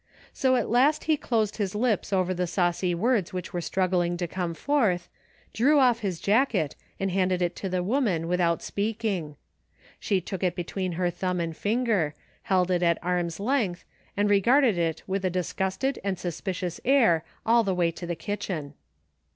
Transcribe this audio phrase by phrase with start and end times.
[0.33, 4.17] So at last he closed his lips over the saucy words which were strug gling
[4.17, 5.07] to come forth,
[5.53, 9.35] drew off his jacket, and handed it to the woman without speaking.
[9.99, 13.85] She took it between her thumb and finger, held it at arm's length,
[14.17, 18.73] and regarded it with a disgusted and suspicious air all the way to the kitchen.